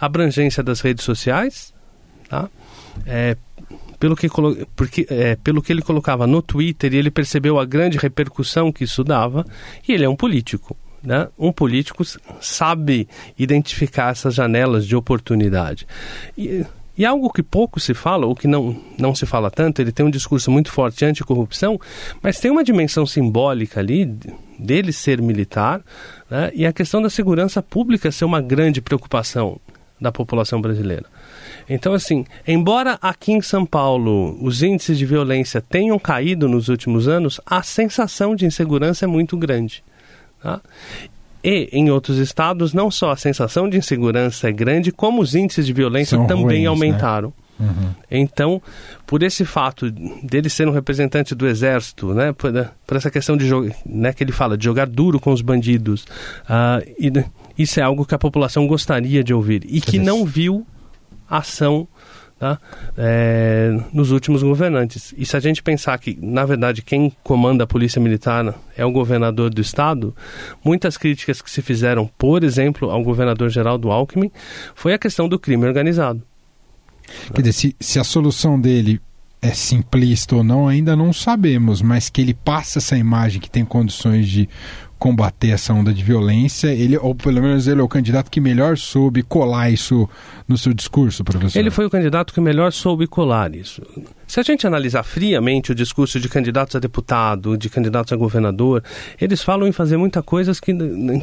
abrangência 0.00 0.62
das 0.62 0.80
redes 0.80 1.04
sociais, 1.04 1.72
tá? 2.28 2.48
É, 3.06 3.36
pelo 3.98 4.16
que, 4.16 4.28
porque, 4.74 5.06
é, 5.08 5.36
pelo 5.36 5.62
que 5.62 5.72
ele 5.72 5.80
colocava 5.80 6.26
no 6.26 6.42
Twitter, 6.42 6.92
ele 6.92 7.10
percebeu 7.10 7.58
a 7.58 7.64
grande 7.64 7.98
repercussão 7.98 8.72
que 8.72 8.82
isso 8.82 9.04
dava, 9.04 9.46
e 9.86 9.92
ele 9.92 10.04
é 10.04 10.08
um 10.08 10.16
político. 10.16 10.76
Né? 11.02 11.28
Um 11.38 11.52
político 11.52 12.04
sabe 12.40 13.08
identificar 13.38 14.10
essas 14.10 14.34
janelas 14.34 14.86
de 14.86 14.96
oportunidade. 14.96 15.86
E, 16.36 16.64
e 16.96 17.06
algo 17.06 17.32
que 17.32 17.42
pouco 17.42 17.80
se 17.80 17.94
fala, 17.94 18.26
ou 18.26 18.34
que 18.34 18.46
não, 18.46 18.76
não 18.98 19.14
se 19.14 19.24
fala 19.24 19.50
tanto, 19.50 19.80
ele 19.80 19.92
tem 19.92 20.04
um 20.04 20.10
discurso 20.10 20.50
muito 20.50 20.70
forte 20.70 21.04
anticorrupção, 21.04 21.80
mas 22.22 22.38
tem 22.38 22.50
uma 22.50 22.64
dimensão 22.64 23.06
simbólica 23.06 23.80
ali 23.80 24.04
dele 24.58 24.92
ser 24.92 25.20
militar 25.20 25.80
né? 26.30 26.50
e 26.54 26.66
a 26.66 26.72
questão 26.72 27.00
da 27.00 27.08
segurança 27.08 27.62
pública 27.62 28.12
ser 28.12 28.24
uma 28.24 28.40
grande 28.40 28.80
preocupação 28.80 29.58
da 30.00 30.12
população 30.12 30.60
brasileira. 30.60 31.06
Então, 31.68 31.94
assim, 31.94 32.24
embora 32.46 32.98
aqui 33.00 33.32
em 33.32 33.40
São 33.40 33.64
Paulo 33.64 34.36
os 34.42 34.62
índices 34.62 34.98
de 34.98 35.06
violência 35.06 35.60
tenham 35.60 35.98
caído 35.98 36.48
nos 36.48 36.68
últimos 36.68 37.06
anos, 37.08 37.40
a 37.46 37.62
sensação 37.62 38.34
de 38.34 38.44
insegurança 38.44 39.04
é 39.04 39.08
muito 39.08 39.36
grande. 39.36 39.82
Tá? 40.42 40.60
E 41.42 41.68
em 41.72 41.90
outros 41.90 42.18
estados, 42.18 42.72
não 42.72 42.90
só 42.90 43.10
a 43.10 43.16
sensação 43.16 43.68
de 43.68 43.76
insegurança 43.76 44.48
é 44.48 44.52
grande, 44.52 44.92
como 44.92 45.20
os 45.20 45.34
índices 45.34 45.66
de 45.66 45.72
violência 45.72 46.16
São 46.16 46.26
também 46.26 46.44
ruins, 46.44 46.62
né? 46.62 46.66
aumentaram. 46.68 47.28
Né? 47.28 47.42
Uhum. 47.62 47.94
Então, 48.10 48.62
por 49.06 49.22
esse 49.22 49.44
fato 49.44 49.90
dele 49.90 50.48
ser 50.48 50.68
um 50.68 50.72
representante 50.72 51.34
do 51.34 51.46
exército, 51.46 52.12
né, 52.12 52.32
por, 52.32 52.50
por 52.86 52.96
essa 52.96 53.10
questão 53.10 53.36
de 53.36 53.48
né, 53.86 54.12
que 54.12 54.24
ele 54.24 54.32
fala 54.32 54.56
de 54.56 54.64
jogar 54.64 54.86
duro 54.86 55.20
com 55.20 55.32
os 55.32 55.42
bandidos, 55.42 56.02
uh, 56.02 56.82
e 56.98 57.12
isso 57.56 57.78
é 57.78 57.82
algo 57.82 58.04
que 58.04 58.14
a 58.14 58.18
população 58.18 58.66
gostaria 58.66 59.22
de 59.22 59.32
ouvir 59.32 59.62
e 59.66 59.80
que 59.80 59.98
não 59.98 60.24
viu 60.24 60.66
ação 61.28 61.86
tá? 62.42 62.58
É, 62.98 63.70
nos 63.92 64.10
últimos 64.10 64.42
governantes. 64.42 65.14
E 65.16 65.24
se 65.24 65.36
a 65.36 65.38
gente 65.38 65.62
pensar 65.62 65.96
que, 66.00 66.18
na 66.20 66.44
verdade, 66.44 66.82
quem 66.82 67.12
comanda 67.22 67.62
a 67.62 67.66
Polícia 67.68 68.00
Militar 68.00 68.52
é 68.76 68.84
o 68.84 68.90
governador 68.90 69.48
do 69.48 69.60
Estado, 69.60 70.12
muitas 70.64 70.96
críticas 70.96 71.40
que 71.40 71.48
se 71.48 71.62
fizeram, 71.62 72.10
por 72.18 72.42
exemplo, 72.42 72.90
ao 72.90 73.00
governador 73.00 73.48
Geraldo 73.48 73.92
Alckmin, 73.92 74.28
foi 74.74 74.92
a 74.92 74.98
questão 74.98 75.28
do 75.28 75.38
crime 75.38 75.64
organizado. 75.64 76.20
Quer 77.32 77.42
dizer, 77.42 77.52
se, 77.52 77.76
se 77.78 78.00
a 78.00 78.04
solução 78.04 78.60
dele 78.60 79.00
é 79.40 79.50
simplista 79.50 80.34
ou 80.34 80.42
não, 80.42 80.66
ainda 80.66 80.96
não 80.96 81.12
sabemos, 81.12 81.80
mas 81.80 82.10
que 82.10 82.20
ele 82.20 82.34
passa 82.34 82.80
essa 82.80 82.98
imagem 82.98 83.40
que 83.40 83.50
tem 83.50 83.64
condições 83.64 84.28
de 84.28 84.48
combater 85.02 85.48
essa 85.48 85.74
onda 85.74 85.92
de 85.92 86.00
violência, 86.00 86.68
ele, 86.68 86.96
ou 86.96 87.12
pelo 87.12 87.42
menos 87.42 87.66
ele 87.66 87.80
é 87.80 87.82
o 87.82 87.88
candidato 87.88 88.30
que 88.30 88.40
melhor 88.40 88.78
soube 88.78 89.20
colar 89.24 89.68
isso 89.68 90.08
no 90.46 90.56
seu 90.56 90.72
discurso, 90.72 91.24
professor? 91.24 91.58
Ele 91.58 91.72
foi 91.72 91.86
o 91.86 91.90
candidato 91.90 92.32
que 92.32 92.40
melhor 92.40 92.70
soube 92.70 93.08
colar 93.08 93.52
isso. 93.52 93.82
Se 94.28 94.38
a 94.38 94.44
gente 94.44 94.64
analisar 94.64 95.02
friamente 95.02 95.72
o 95.72 95.74
discurso 95.74 96.20
de 96.20 96.28
candidatos 96.28 96.76
a 96.76 96.78
deputado, 96.78 97.58
de 97.58 97.68
candidatos 97.68 98.12
a 98.12 98.16
governador, 98.16 98.80
eles 99.20 99.42
falam 99.42 99.66
em 99.66 99.72
fazer 99.72 99.96
muitas 99.96 100.24
coisas 100.24 100.60
que, 100.60 100.72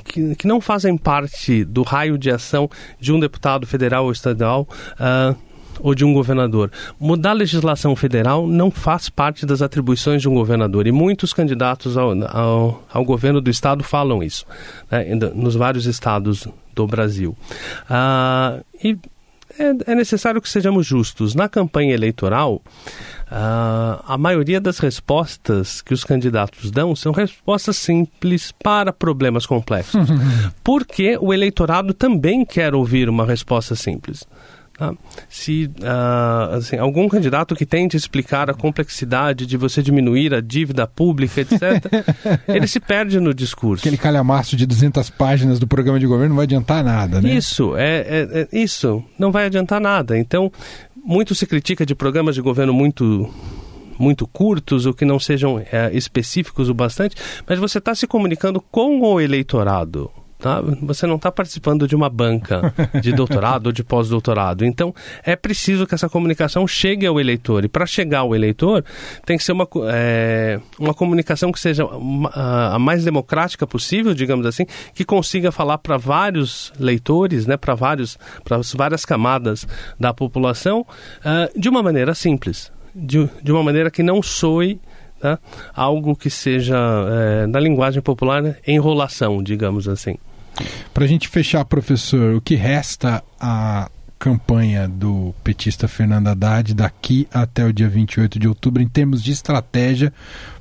que, 0.03 0.35
que 0.35 0.45
não 0.45 0.59
fazem 0.59 0.97
parte 0.97 1.63
do 1.63 1.81
raio 1.81 2.17
de 2.17 2.29
ação 2.29 2.69
de 2.99 3.13
um 3.13 3.19
deputado 3.19 3.65
federal 3.65 4.03
ou 4.03 4.11
estadual. 4.11 4.67
Uh, 4.99 5.48
ou 5.79 5.95
de 5.95 6.05
um 6.05 6.13
governador. 6.13 6.71
Mudar 6.99 7.31
a 7.31 7.33
legislação 7.33 7.95
federal 7.95 8.47
não 8.47 8.71
faz 8.71 9.09
parte 9.09 9.45
das 9.45 9.61
atribuições 9.61 10.21
de 10.21 10.29
um 10.29 10.33
governador 10.33 10.87
e 10.87 10.91
muitos 10.91 11.33
candidatos 11.33 11.97
ao, 11.97 12.11
ao, 12.27 12.83
ao 12.91 13.05
governo 13.05 13.41
do 13.41 13.49
estado 13.49 13.83
falam 13.83 14.23
isso, 14.23 14.45
né, 14.91 15.05
nos 15.33 15.55
vários 15.55 15.85
estados 15.85 16.47
do 16.73 16.87
Brasil. 16.87 17.37
Ah, 17.89 18.59
e 18.83 18.97
é, 19.59 19.91
é, 19.91 19.95
necessário 19.95 20.41
que 20.41 20.47
sejamos 20.47 20.85
justos. 20.85 21.35
Na 21.35 21.49
campanha 21.49 21.93
eleitoral, 21.93 22.61
ah, 23.29 24.01
a 24.07 24.17
maioria 24.17 24.61
das 24.61 24.79
respostas 24.79 25.81
que 25.81 25.93
os 25.93 26.05
candidatos 26.05 26.71
dão 26.71 26.95
são 26.95 27.11
respostas 27.11 27.75
simples 27.77 28.53
para 28.63 28.93
problemas 28.93 29.45
complexos. 29.45 30.07
porque 30.63 31.17
o 31.19 31.33
eleitorado 31.33 31.93
também 31.93 32.45
quer 32.45 32.73
ouvir 32.73 33.09
uma 33.09 33.25
resposta 33.25 33.75
simples. 33.75 34.25
Tá? 34.79 34.93
Se 35.27 35.65
uh, 35.65 36.55
assim, 36.55 36.77
algum 36.77 37.09
candidato 37.09 37.53
que 37.53 37.65
tente 37.65 37.97
explicar 37.97 38.49
a 38.49 38.53
complexidade 38.53 39.45
de 39.45 39.57
você 39.57 39.83
diminuir 39.83 40.33
a 40.33 40.39
dívida 40.39 40.87
pública, 40.87 41.41
etc., 41.41 41.59
ele 42.47 42.65
se 42.65 42.79
perde 42.79 43.19
no 43.19 43.33
discurso. 43.33 43.81
Aquele 43.81 43.97
calhamaço 43.97 44.55
de 44.55 44.65
200 44.65 45.09
páginas 45.09 45.59
do 45.59 45.67
programa 45.67 45.99
de 45.99 46.07
governo 46.07 46.29
não 46.29 46.35
vai 46.37 46.45
adiantar 46.45 46.81
nada, 46.81 47.19
né? 47.19 47.33
Isso, 47.33 47.75
é, 47.75 47.97
é, 47.99 48.47
é 48.53 48.57
isso, 48.57 49.03
não 49.19 49.33
vai 49.33 49.47
adiantar 49.47 49.81
nada. 49.81 50.17
Então, 50.17 50.49
muito 50.95 51.35
se 51.35 51.45
critica 51.45 51.85
de 51.85 51.93
programas 51.93 52.33
de 52.33 52.41
governo 52.41 52.73
muito 52.73 53.29
muito 53.97 54.25
curtos 54.25 54.85
ou 54.85 54.93
que 54.93 55.03
não 55.03 55.19
sejam 55.19 55.59
é, 55.59 55.89
específicos 55.91 56.69
o 56.69 56.73
bastante, 56.73 57.17
mas 57.45 57.59
você 57.59 57.79
está 57.79 57.93
se 57.93 58.07
comunicando 58.07 58.61
com 58.61 59.01
o 59.01 59.19
eleitorado. 59.19 60.09
Tá? 60.39 60.61
Você 60.83 61.05
não 61.05 61.17
está 61.17 61.29
participando 61.29 61.85
de 61.85 61.93
uma 61.93 62.09
banca 62.09 62.73
de 63.01 63.11
doutorado 63.11 63.67
ou 63.67 63.71
de 63.73 63.83
pós-doutorado. 63.83 64.63
Então, 64.63 64.95
é 65.21 65.35
preciso 65.35 65.85
que 65.85 65.93
essa 65.93 66.07
comunicação 66.07 66.65
chegue 66.65 67.05
ao 67.05 67.19
eleitor. 67.19 67.65
E 67.65 67.67
para 67.67 67.85
chegar 67.85 68.19
ao 68.19 68.33
eleitor, 68.33 68.85
tem 69.25 69.37
que 69.37 69.43
ser 69.43 69.51
uma, 69.51 69.67
é, 69.91 70.57
uma 70.79 70.93
comunicação 70.93 71.51
que 71.51 71.59
seja 71.59 71.85
a, 72.33 72.79
mais 72.79 73.03
democrática 73.03 73.67
possível, 73.67 74.13
digamos 74.13 74.45
assim, 74.45 74.65
que 74.93 75.03
consiga 75.03 75.51
falar 75.51 75.77
para 75.77 75.97
vários 75.97 76.71
leitores, 76.79 77.45
né, 77.45 77.57
para 77.57 77.75
várias 77.75 79.05
camadas 79.05 79.67
da 79.99 80.13
população, 80.13 80.85
uh, 81.19 81.59
de 81.59 81.67
uma 81.67 81.83
maneira 81.83 82.15
simples, 82.15 82.71
de, 82.95 83.29
de 83.43 83.51
uma 83.51 83.61
maneira 83.61 83.91
que 83.91 84.01
não 84.01 84.23
soe 84.23 84.79
Tá? 85.19 85.37
algo 85.73 86.15
que 86.15 86.29
seja, 86.29 86.77
é, 86.77 87.45
na 87.45 87.59
linguagem 87.59 88.01
popular, 88.01 88.55
enrolação, 88.65 89.43
digamos 89.43 89.85
assim. 89.85 90.15
Para 90.93 91.05
a 91.05 91.07
gente 91.07 91.27
fechar, 91.27 91.63
professor, 91.65 92.35
o 92.35 92.41
que 92.41 92.55
resta 92.55 93.23
a 93.39 93.89
campanha 94.19 94.87
do 94.87 95.33
petista 95.43 95.87
Fernando 95.87 96.27
Haddad 96.27 96.73
daqui 96.73 97.25
até 97.33 97.65
o 97.65 97.71
dia 97.71 97.87
28 97.87 98.37
de 98.37 98.47
outubro 98.49 98.83
em 98.83 98.87
termos 98.87 99.23
de 99.23 99.31
estratégia 99.31 100.11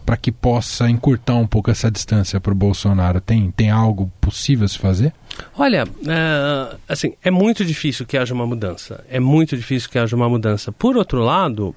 para 0.07 0.17
que 0.17 0.31
possa 0.31 0.89
encurtar 0.89 1.35
um 1.35 1.47
pouco 1.47 1.71
essa 1.71 1.91
distância 1.91 2.41
para 2.41 2.53
o 2.53 2.55
Bolsonaro? 2.55 3.21
Tem, 3.21 3.51
tem 3.51 3.69
algo 3.69 4.11
possível 4.21 4.65
a 4.65 4.69
se 4.69 4.79
fazer? 4.79 5.13
Olha, 5.57 5.85
é, 6.07 6.77
assim, 6.89 7.13
é 7.23 7.31
muito 7.31 7.65
difícil 7.65 8.07
que 8.07 8.17
haja 8.17 8.33
uma 8.33 8.47
mudança. 8.47 9.05
É 9.11 9.19
muito 9.21 9.57
difícil 9.57 9.91
que 9.91 9.99
haja 9.99 10.15
uma 10.15 10.29
mudança. 10.29 10.71
Por 10.73 10.97
outro 10.97 11.21
lado, 11.21 11.75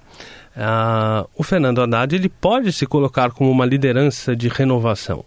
uh, 0.55 1.27
o 1.35 1.43
Fernando 1.43 1.81
Haddad 1.81 2.15
ele 2.15 2.29
pode 2.29 2.71
se 2.71 2.85
colocar 2.85 3.31
como 3.31 3.51
uma 3.51 3.65
liderança 3.65 4.35
de 4.35 4.47
renovação. 4.47 5.25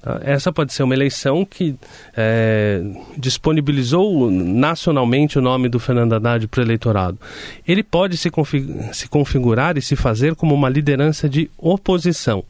Tá? 0.00 0.20
Essa 0.22 0.52
pode 0.52 0.72
ser 0.72 0.82
uma 0.82 0.94
eleição 0.94 1.44
que 1.44 1.74
é, 2.16 2.82
disponibilizou 3.16 4.30
nacionalmente 4.30 5.38
o 5.38 5.42
nome 5.42 5.68
do 5.68 5.78
Fernando 5.78 6.14
Haddad 6.14 6.46
para 6.48 6.60
o 6.60 6.64
eleitorado. 6.64 7.18
Ele 7.66 7.82
pode 7.82 8.16
se, 8.16 8.30
config 8.30 8.94
se, 8.94 9.08
configurar 9.08 9.76
e 9.76 9.82
se 9.82 9.96
fazer 9.96 10.34
como 10.34 10.54
uma 10.54 10.68
liderança 10.68 11.28
de 11.28 11.50
oposição. 11.58 12.44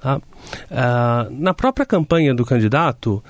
Tá? 0.00 0.20
Ah, 0.70 1.26
na 1.30 1.54
própria 1.54 1.86
campanha 1.86 2.34
do 2.34 2.44
candidato, 2.44 3.22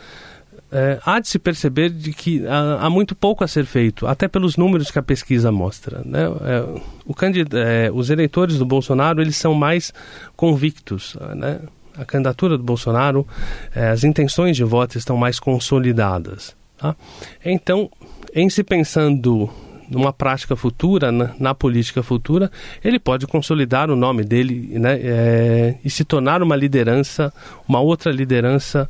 é, 0.72 0.98
há 1.06 1.20
de 1.20 1.28
se 1.28 1.38
perceber 1.38 1.90
de 1.90 2.12
que 2.12 2.44
há, 2.46 2.86
há, 2.86 2.90
muito 2.90 3.14
pouco 3.14 3.44
a 3.44 3.48
ser 3.48 3.64
feito, 3.64 4.08
até 4.08 4.26
pelos 4.26 4.56
números 4.56 4.90
que 4.90 4.98
a 4.98 5.02
pesquisa 5.02 5.52
mostra. 5.52 6.02
Né? 6.04 6.24
É, 6.24 6.60
o 7.06 7.14
é, 7.56 7.90
os 7.92 8.10
eleitores 8.10 8.58
do 8.58 8.66
Bolsonaro 8.66 9.20
eles 9.20 9.36
são 9.36 9.54
mais 9.54 9.92
convictos. 10.36 11.16
Né? 11.36 11.60
A 11.96 12.04
candidatura 12.04 12.56
do 12.58 12.64
Bolsonaro, 12.64 13.26
é, 13.74 13.88
as 13.88 14.04
intenções 14.04 14.56
de 14.56 14.64
voto 14.64 14.98
estão 14.98 15.16
mais 15.16 15.38
consolidadas. 15.38 16.56
Tá? 16.76 16.96
Então, 17.44 17.90
em 18.34 18.48
se 18.50 18.64
pensando 18.64 19.48
numa 19.88 20.12
prática 20.12 20.56
futura, 20.56 21.12
na, 21.12 21.30
na, 21.38 21.54
política 21.54 22.02
futura, 22.02 22.50
ele 22.82 22.98
pode 22.98 23.26
consolidar 23.26 23.90
o 23.90 23.96
nome 23.96 24.24
dele 24.24 24.78
né, 24.78 24.98
é, 25.02 25.74
e 25.84 25.90
se 25.90 26.04
tornar 26.04 26.42
uma 26.42 26.56
liderança, 26.56 27.32
uma 27.68 27.80
outra 27.80 28.10
liderança 28.10 28.88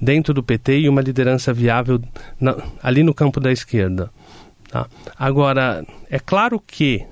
dentro 0.00 0.32
do 0.32 0.42
PT 0.42 0.80
e 0.80 0.88
uma 0.88 1.00
liderança 1.00 1.52
viável 1.52 2.00
na, 2.40 2.56
ali 2.82 3.02
no 3.02 3.12
campo 3.12 3.40
da 3.40 3.50
esquerda. 3.50 4.10
Tá? 4.70 4.86
Agora, 5.18 5.84
é 6.10 6.18
claro 6.18 6.60
que 6.64 7.04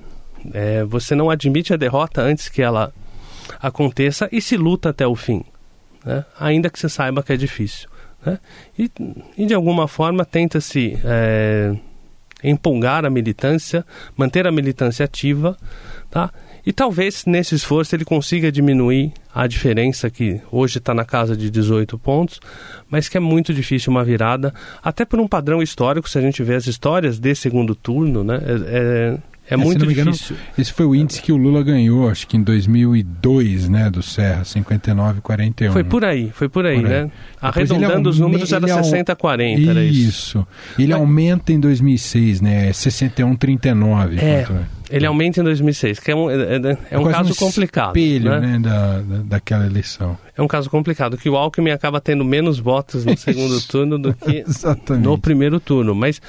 é, 0.53 0.85
você 0.85 1.15
não 1.15 1.31
admite 1.31 1.73
a 1.73 1.77
derrota 1.77 2.23
antes 2.23 2.49
que 2.49 2.63
ela 2.63 2.93
aconteça 3.61 4.29
e 4.33 4.41
se 4.41 4.57
luta 4.57 4.91
até 4.91 5.07
o 5.07 5.15
fim, 5.15 5.45
né? 6.05 6.25
ainda 6.39 6.71
que 6.71 6.79
você 6.79 6.89
saiba 6.89 7.23
que 7.23 7.33
é 7.33 7.37
difícil. 7.37 7.89
Né? 8.25 8.39
E, 8.79 8.91
e, 9.37 9.47
de 9.47 9.55
alguma 9.55 9.87
forma 9.87 10.25
tenta-se. 10.25 10.99
É, 11.05 11.77
empolgar 12.45 13.07
a 13.07 13.11
militância, 13.11 13.85
manter 14.15 14.47
a 14.47 14.53
militância 14.53 15.05
ativa, 15.05 15.57
tá? 16.11 16.31
E 16.67 16.73
talvez 16.73 17.25
nesse 17.27 17.55
esforço 17.55 17.95
ele 17.95 18.05
consiga 18.05 18.51
diminuir 18.53 19.13
a 19.35 19.47
diferença 19.47 20.09
que 20.09 20.41
hoje 20.51 20.79
está 20.79 20.95
na 20.95 21.05
casa 21.05 21.37
de 21.37 21.51
18 21.51 21.99
pontos, 21.99 22.41
mas 22.89 23.09
que 23.09 23.17
é 23.17 23.21
muito 23.21 23.53
difícil 23.53 23.91
uma 23.91 24.05
virada, 24.05 24.53
até 24.83 25.05
por 25.05 25.19
um 25.21 25.29
padrão 25.29 25.63
histórico, 25.63 26.09
se 26.09 26.19
a 26.19 26.23
gente 26.23 26.43
vê 26.43 26.55
as 26.55 26.67
histórias 26.67 27.19
de 27.19 27.35
segundo 27.35 27.75
turno, 27.75 28.23
né? 28.23 28.37
É, 28.37 28.53
é 28.67 29.19
é, 29.49 29.55
é 29.55 29.57
muito 29.57 29.87
difícil. 29.87 30.03
Engano, 30.03 30.49
esse 30.57 30.73
foi 30.73 30.87
o 30.87 30.95
índice 30.95 31.21
que 31.21 31.31
o 31.31 31.37
Lula 31.37 31.63
ganhou, 31.63 32.09
acho 32.09 32.27
que 32.27 32.37
em 32.37 32.43
2002, 32.43 33.69
né, 33.69 33.91
do 33.91 34.03
Serra, 34.03 34.43
59,41. 34.43 35.73
Foi 35.73 35.85
por 35.85 36.05
aí, 36.05 36.31
foi 36.33 36.49
por 36.49 36.65
aí, 36.65 36.81
por 36.81 36.87
aí. 36.87 36.93
né? 36.93 37.11
Arredondando 37.41 38.09
os 38.09 38.19
números 38.19 38.53
era 38.53 38.67
60,40, 38.67 39.59
isso. 39.59 39.71
era 39.71 39.85
isso. 39.85 40.47
Ele 40.79 40.93
Mas... 40.93 41.01
aumenta 41.01 41.53
em 41.53 41.61
2006, 41.61 42.41
né, 42.41 42.71
61,39. 42.71 44.19
É, 44.19 44.25
é, 44.25 44.49
ele 44.91 45.07
aumenta 45.07 45.41
em 45.41 45.45
2006, 45.45 45.99
que 45.99 46.11
é 46.11 46.17
um, 46.17 46.31
é, 46.31 46.35
é, 46.35 46.57
é, 46.57 46.79
é 46.93 46.99
um 46.99 47.05
caso 47.11 47.33
um 47.33 47.35
complicado. 47.35 47.97
espelho, 47.97 48.31
né, 48.31 48.41
né 48.41 48.59
da, 48.61 49.01
da, 49.01 49.23
daquela 49.25 49.67
eleição. 49.67 50.17
É 50.37 50.41
um 50.41 50.49
caso 50.49 50.71
complicado, 50.71 51.17
que 51.17 51.29
o 51.29 51.37
Alckmin 51.37 51.71
acaba 51.71 52.01
tendo 52.01 52.25
menos 52.25 52.59
votos 52.59 53.05
no 53.05 53.17
segundo 53.19 53.61
turno 53.63 53.99
do 53.99 54.15
que 54.15 54.45
no 55.01 55.19
primeiro 55.19 55.61
turno, 55.61 55.95
mas 55.95 56.21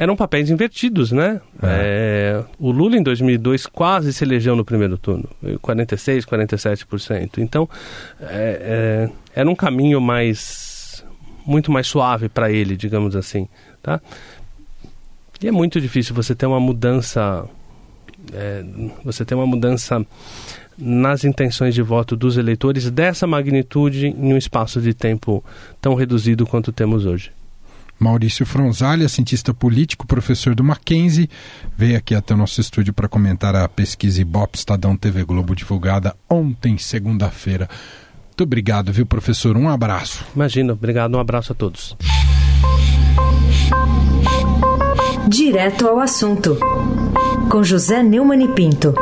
eram 0.00 0.16
papéis 0.16 0.48
invertidos, 0.48 1.12
né? 1.12 1.42
É. 1.62 2.40
É, 2.42 2.44
o 2.58 2.70
Lula 2.70 2.96
em 2.96 3.02
2002 3.02 3.66
quase 3.66 4.14
se 4.14 4.24
elegeu 4.24 4.56
no 4.56 4.64
primeiro 4.64 4.96
turno, 4.96 5.28
46, 5.60 6.24
47%. 6.24 7.36
Então, 7.36 7.68
é, 8.18 9.08
é, 9.12 9.40
era 9.40 9.50
um 9.50 9.54
caminho 9.54 10.00
mais 10.00 11.04
muito 11.44 11.70
mais 11.70 11.86
suave 11.86 12.30
para 12.30 12.50
ele, 12.50 12.78
digamos 12.78 13.14
assim, 13.14 13.46
tá? 13.82 14.00
E 15.42 15.46
é 15.46 15.52
muito 15.52 15.78
difícil 15.78 16.14
você 16.14 16.34
ter 16.34 16.46
uma 16.46 16.60
mudança, 16.60 17.44
é, 18.32 18.64
você 19.04 19.22
ter 19.22 19.34
uma 19.34 19.46
mudança 19.46 20.04
nas 20.78 21.24
intenções 21.24 21.74
de 21.74 21.82
voto 21.82 22.16
dos 22.16 22.38
eleitores 22.38 22.90
dessa 22.90 23.26
magnitude 23.26 24.06
em 24.06 24.32
um 24.32 24.38
espaço 24.38 24.80
de 24.80 24.94
tempo 24.94 25.44
tão 25.78 25.94
reduzido 25.94 26.46
quanto 26.46 26.72
temos 26.72 27.04
hoje. 27.04 27.30
Maurício 28.00 28.46
Fronzalha, 28.46 29.06
cientista 29.08 29.52
político, 29.52 30.06
professor 30.06 30.54
do 30.54 30.64
Mackenzie, 30.64 31.28
veio 31.76 31.98
aqui 31.98 32.14
até 32.14 32.32
o 32.32 32.36
nosso 32.36 32.58
estúdio 32.58 32.94
para 32.94 33.08
comentar 33.08 33.54
a 33.54 33.68
pesquisa 33.68 34.22
Ibope 34.22 34.56
Estadão 34.56 34.96
TV 34.96 35.22
Globo 35.22 35.54
divulgada 35.54 36.16
ontem, 36.28 36.78
segunda-feira. 36.78 37.68
Muito 38.28 38.42
obrigado, 38.42 38.90
viu, 38.90 39.04
professor? 39.04 39.54
Um 39.54 39.68
abraço. 39.68 40.24
Imagina, 40.34 40.72
obrigado, 40.72 41.14
um 41.14 41.20
abraço 41.20 41.52
a 41.52 41.54
todos. 41.54 41.94
Direto 45.28 45.86
ao 45.86 46.00
assunto, 46.00 46.58
com 47.50 47.62
José 47.62 48.02
Neumann 48.02 48.42
e 48.42 48.48
Pinto. 48.48 48.94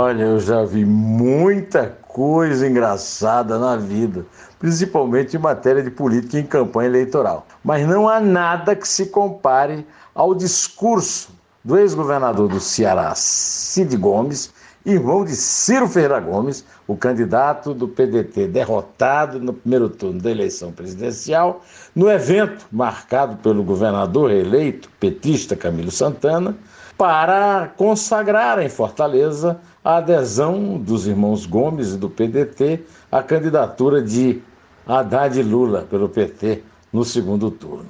Olha, 0.00 0.22
eu 0.22 0.38
já 0.38 0.62
vi 0.62 0.84
muita 0.84 1.88
coisa 2.06 2.68
engraçada 2.68 3.58
na 3.58 3.74
vida, 3.74 4.24
principalmente 4.56 5.34
em 5.34 5.40
matéria 5.40 5.82
de 5.82 5.90
política 5.90 6.38
em 6.38 6.46
campanha 6.46 6.88
eleitoral. 6.88 7.44
Mas 7.64 7.84
não 7.84 8.08
há 8.08 8.20
nada 8.20 8.76
que 8.76 8.86
se 8.86 9.06
compare 9.06 9.84
ao 10.14 10.36
discurso 10.36 11.30
do 11.64 11.76
ex-governador 11.76 12.46
do 12.46 12.60
Ceará, 12.60 13.12
Cid 13.16 13.96
Gomes, 13.96 14.52
irmão 14.86 15.24
de 15.24 15.34
Ciro 15.34 15.88
Ferreira 15.88 16.20
Gomes, 16.20 16.64
o 16.86 16.96
candidato 16.96 17.74
do 17.74 17.88
PDT 17.88 18.46
derrotado 18.46 19.40
no 19.40 19.52
primeiro 19.52 19.88
turno 19.88 20.20
da 20.20 20.30
eleição 20.30 20.70
presidencial, 20.70 21.60
no 21.92 22.08
evento 22.08 22.66
marcado 22.70 23.38
pelo 23.38 23.64
governador 23.64 24.30
eleito 24.30 24.88
petista 25.00 25.56
Camilo 25.56 25.90
Santana, 25.90 26.56
para 26.98 27.72
consagrar 27.76 28.60
em 28.60 28.68
Fortaleza 28.68 29.60
a 29.84 29.98
adesão 29.98 30.76
dos 30.76 31.06
irmãos 31.06 31.46
Gomes 31.46 31.94
e 31.94 31.96
do 31.96 32.10
PDT 32.10 32.84
à 33.10 33.22
candidatura 33.22 34.02
de 34.02 34.42
Haddad 34.84 35.40
Lula 35.44 35.86
pelo 35.88 36.08
PT 36.08 36.64
no 36.92 37.04
segundo 37.04 37.52
turno. 37.52 37.86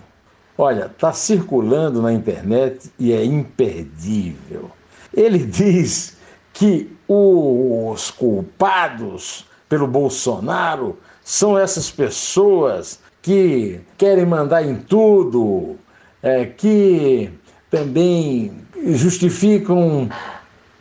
Olha, 0.58 0.86
está 0.86 1.12
circulando 1.12 2.02
na 2.02 2.12
internet 2.12 2.92
e 2.98 3.12
é 3.12 3.24
imperdível. 3.24 4.70
Ele 5.14 5.38
diz 5.46 6.18
que 6.52 6.94
os 7.08 8.10
culpados 8.10 9.46
pelo 9.68 9.86
Bolsonaro 9.86 10.98
são 11.24 11.58
essas 11.58 11.90
pessoas 11.90 13.00
que 13.22 13.80
querem 13.96 14.26
mandar 14.26 14.62
em 14.62 14.76
tudo, 14.76 15.76
é, 16.22 16.44
que 16.44 17.30
também 17.70 18.52
justificam 18.86 20.08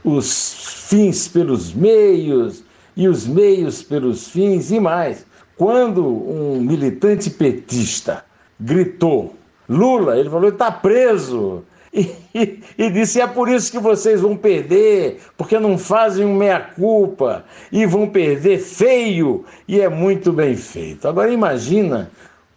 os 0.04 0.86
fins 0.88 1.28
pelos 1.28 1.73
meios 1.73 2.63
e 2.95 3.08
os 3.08 3.28
meios 3.28 3.84
pelos 3.84 4.28
fins 4.28 4.71
e 4.71 4.80
mais. 4.80 5.26
Quando 5.58 6.06
um 6.06 6.62
militante 6.62 7.30
petista 7.30 8.23
gritou 8.60 9.36
Lula, 9.67 10.17
ele 10.17 10.30
falou: 10.30 10.50
está 10.50 10.71
preso. 10.71 11.63
E, 11.93 12.12
e, 12.34 12.60
e, 12.78 12.89
disse: 12.89 13.19
é 13.19 13.28
por 13.28 13.50
isso 13.50 13.71
que 13.71 13.80
vocês 13.80 14.21
vão 14.21 14.38
perder, 14.38 15.19
porque 15.36 15.60
não 15.60 15.78
fazem 15.78 16.26
um 16.26 16.36
meia-culpa 16.36 17.43
e 17.71 17.86
vão 17.86 18.08
perder 18.08 18.60
feio, 18.60 19.45
e 19.67 19.82
é 19.82 19.89
muito 19.89 20.32
bem 20.32 20.56
feito. 20.56 21.08
Agora 21.08 21.32
imagina 21.32 22.12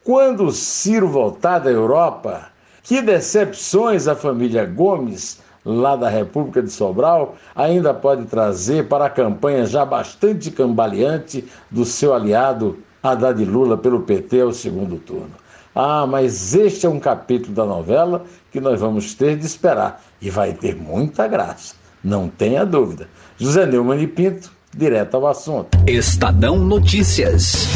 quando 0.05 0.45
o 0.45 0.53
Ciro 0.53 1.09
voltar 1.09 1.59
da 1.59 1.71
Europa 1.71 2.51
que 2.91 3.01
decepções 3.01 4.09
a 4.09 4.17
família 4.17 4.67
Gomes, 4.67 5.39
lá 5.65 5.95
da 5.95 6.09
República 6.09 6.61
de 6.61 6.73
Sobral, 6.73 7.37
ainda 7.55 7.95
pode 7.95 8.25
trazer 8.25 8.89
para 8.89 9.05
a 9.05 9.09
campanha 9.09 9.65
já 9.65 9.85
bastante 9.85 10.51
cambaleante 10.51 11.45
do 11.71 11.85
seu 11.85 12.13
aliado 12.13 12.81
Haddad 13.01 13.45
Lula 13.45 13.79
pelo 13.79 14.01
PT 14.01 14.41
ao 14.41 14.53
segundo 14.53 14.97
turno. 14.97 15.31
Ah, 15.73 16.05
mas 16.05 16.53
este 16.53 16.85
é 16.85 16.89
um 16.89 16.99
capítulo 16.99 17.55
da 17.55 17.65
novela 17.65 18.25
que 18.51 18.61
nós 18.61 18.81
vamos 18.81 19.15
ter 19.15 19.37
de 19.37 19.47
esperar 19.47 20.03
e 20.21 20.29
vai 20.29 20.53
ter 20.53 20.75
muita 20.75 21.29
graça, 21.29 21.77
não 22.03 22.27
tenha 22.27 22.67
dúvida. 22.67 23.09
José 23.39 23.67
Neumann 23.67 24.03
e 24.03 24.09
Pinto, 24.09 24.51
direto 24.77 25.15
ao 25.17 25.29
assunto. 25.29 25.79
Estadão 25.87 26.59
Notícias. 26.59 27.69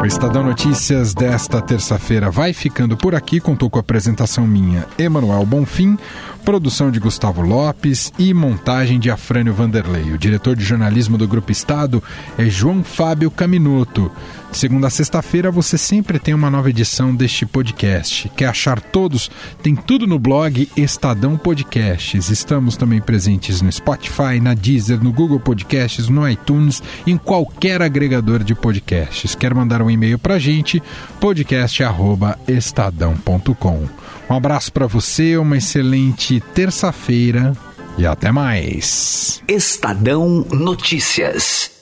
O 0.00 0.06
Estadão 0.06 0.44
Notícias 0.44 1.12
desta 1.12 1.60
terça-feira 1.60 2.30
vai 2.30 2.52
ficando 2.52 2.96
por 2.96 3.16
aqui. 3.16 3.40
Contou 3.40 3.68
com 3.68 3.78
a 3.78 3.80
apresentação 3.80 4.46
minha, 4.46 4.86
Emanuel 4.96 5.44
Bonfim, 5.44 5.98
produção 6.44 6.88
de 6.88 7.00
Gustavo 7.00 7.42
Lopes 7.42 8.12
e 8.16 8.32
montagem 8.32 9.00
de 9.00 9.10
Afrânio 9.10 9.52
Vanderlei. 9.52 10.12
O 10.12 10.18
diretor 10.18 10.54
de 10.54 10.64
jornalismo 10.64 11.18
do 11.18 11.26
Grupo 11.26 11.50
Estado 11.50 12.00
é 12.38 12.44
João 12.44 12.84
Fábio 12.84 13.28
Caminoto. 13.28 14.08
De 14.50 14.56
segunda 14.56 14.86
a 14.86 14.90
sexta-feira 14.90 15.50
você 15.50 15.76
sempre 15.76 16.18
tem 16.18 16.32
uma 16.32 16.50
nova 16.50 16.70
edição 16.70 17.14
deste 17.14 17.44
podcast. 17.44 18.30
Quer 18.30 18.46
achar 18.46 18.80
todos? 18.80 19.30
Tem 19.62 19.76
tudo 19.76 20.06
no 20.06 20.18
blog 20.18 20.66
Estadão 20.76 21.36
Podcasts. 21.36 22.30
Estamos 22.30 22.74
também 22.76 22.98
presentes 23.00 23.60
no 23.60 23.70
Spotify, 23.70 24.40
na 24.40 24.54
Deezer, 24.54 25.04
no 25.04 25.12
Google 25.12 25.38
Podcasts, 25.38 26.08
no 26.08 26.26
iTunes, 26.28 26.82
em 27.06 27.18
qualquer 27.18 27.82
agregador 27.82 28.42
de 28.42 28.54
podcasts. 28.54 29.34
Quer 29.34 29.52
mandar 29.54 29.82
um 29.82 29.90
e-mail 29.90 30.18
para 30.18 30.34
a 30.34 30.38
gente? 30.38 30.82
podcast@estadão.com. 31.20 33.86
Um 34.30 34.34
abraço 34.34 34.72
para 34.72 34.86
você, 34.86 35.36
uma 35.36 35.58
excelente 35.58 36.40
terça-feira 36.54 37.52
e 37.96 38.06
até 38.06 38.32
mais. 38.32 39.42
Estadão 39.46 40.46
Notícias. 40.50 41.77